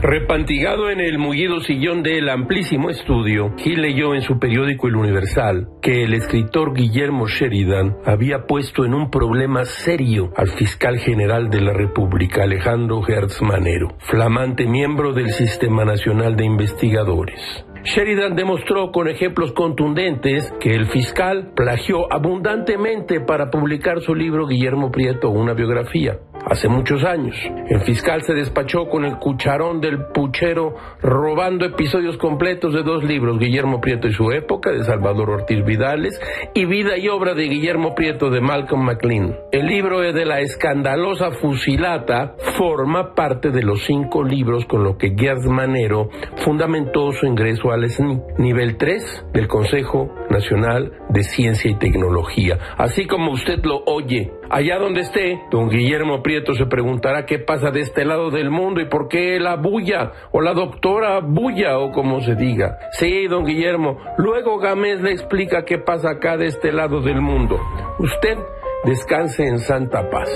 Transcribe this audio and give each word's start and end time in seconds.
Repantigado 0.00 0.90
en 0.90 1.00
el 1.00 1.18
mullido 1.18 1.58
sillón 1.58 2.04
del 2.04 2.28
amplísimo 2.28 2.88
estudio, 2.88 3.52
Gil 3.56 3.82
leyó 3.82 4.14
en 4.14 4.22
su 4.22 4.38
periódico 4.38 4.86
El 4.86 4.94
Universal 4.94 5.70
que 5.82 6.04
el 6.04 6.14
escritor 6.14 6.72
Guillermo 6.72 7.26
Sheridan 7.26 7.96
había 8.04 8.46
puesto 8.46 8.84
en 8.84 8.94
un 8.94 9.10
problema 9.10 9.64
serio 9.64 10.32
al 10.36 10.50
fiscal 10.50 10.98
general 10.98 11.50
de 11.50 11.62
la 11.62 11.72
República, 11.72 12.44
Alejandro 12.44 13.02
Hertz 13.08 13.42
Manero, 13.42 13.88
flamante 13.98 14.66
miembro 14.66 15.12
del 15.12 15.30
Sistema 15.30 15.84
Nacional 15.84 16.36
de 16.36 16.44
Investigadores. 16.44 17.64
Sheridan 17.82 18.36
demostró 18.36 18.92
con 18.92 19.08
ejemplos 19.08 19.52
contundentes 19.52 20.52
que 20.60 20.76
el 20.76 20.86
fiscal 20.86 21.50
plagió 21.56 22.12
abundantemente 22.12 23.20
para 23.20 23.50
publicar 23.50 24.00
su 24.00 24.14
libro 24.14 24.46
Guillermo 24.46 24.92
Prieto, 24.92 25.30
una 25.30 25.54
biografía 25.54 26.20
hace 26.48 26.68
muchos 26.68 27.04
años. 27.04 27.36
El 27.68 27.80
fiscal 27.80 28.22
se 28.22 28.34
despachó 28.34 28.88
con 28.88 29.04
el 29.04 29.18
cucharón 29.18 29.80
del 29.80 30.06
puchero 30.12 30.74
robando 31.02 31.64
episodios 31.64 32.16
completos 32.16 32.74
de 32.74 32.82
dos 32.82 33.04
libros, 33.04 33.38
Guillermo 33.38 33.80
Prieto 33.80 34.08
y 34.08 34.12
su 34.12 34.30
época, 34.32 34.70
de 34.70 34.84
Salvador 34.84 35.30
Ortiz 35.30 35.64
Vidales, 35.64 36.18
y 36.54 36.64
Vida 36.64 36.96
y 36.96 37.08
obra 37.08 37.34
de 37.34 37.44
Guillermo 37.44 37.94
Prieto 37.94 38.30
de 38.30 38.40
Malcolm 38.40 38.84
McLean. 38.84 39.36
El 39.52 39.66
libro 39.66 40.00
de 40.00 40.24
la 40.24 40.40
escandalosa 40.40 41.32
fusilata 41.32 42.34
forma 42.56 43.14
parte 43.14 43.50
de 43.50 43.62
los 43.62 43.84
cinco 43.84 44.22
libros 44.22 44.64
con 44.66 44.84
los 44.84 44.96
que 44.96 45.14
Gerd 45.16 45.44
Manero 45.46 46.08
fundamentó 46.44 47.12
su 47.12 47.26
ingreso 47.26 47.70
al 47.72 47.88
SNI, 47.88 48.20
nivel 48.38 48.76
3 48.76 49.26
del 49.32 49.48
Consejo 49.48 50.10
Nacional 50.30 50.92
de 51.08 51.22
Ciencia 51.22 51.70
y 51.70 51.78
Tecnología. 51.78 52.58
Así 52.76 53.06
como 53.06 53.32
usted 53.32 53.64
lo 53.64 53.82
oye, 53.86 54.32
allá 54.50 54.78
donde 54.78 55.00
esté, 55.00 55.40
don 55.50 55.68
Guillermo 55.68 56.22
Prieto 56.22 56.54
se 56.54 56.66
preguntará 56.66 57.26
qué 57.26 57.38
pasa 57.38 57.70
de 57.70 57.80
este 57.80 58.04
lado 58.04 58.30
del 58.30 58.50
mundo 58.50 58.80
y 58.80 58.88
por 58.88 59.08
qué 59.08 59.38
la 59.40 59.56
bulla 59.56 60.12
o 60.32 60.40
la 60.40 60.54
doctora 60.54 61.20
bulla 61.20 61.78
o 61.78 61.90
como 61.92 62.20
se 62.20 62.34
diga. 62.34 62.78
Sí, 62.92 63.26
don 63.26 63.44
Guillermo, 63.44 63.98
luego 64.18 64.58
Gámez 64.58 65.00
le 65.00 65.12
explica 65.12 65.64
qué 65.64 65.78
pasa 65.78 66.10
acá 66.10 66.36
de 66.36 66.46
este 66.46 66.72
lado 66.72 67.00
del 67.00 67.20
mundo. 67.20 67.58
Usted 67.98 68.38
descanse 68.84 69.46
en 69.46 69.58
santa 69.58 70.08
paz. 70.10 70.30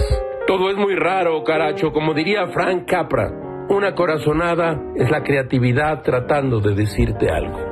Todo 0.46 0.70
es 0.70 0.76
muy 0.76 0.96
raro, 0.96 1.44
caracho, 1.44 1.92
como 1.92 2.14
diría 2.14 2.48
Frank 2.48 2.86
Capra. 2.86 3.30
Una 3.68 3.94
corazonada 3.94 4.82
es 4.96 5.10
la 5.10 5.22
creatividad 5.22 6.02
tratando 6.02 6.60
de 6.60 6.74
decirte 6.74 7.30
algo. 7.30 7.71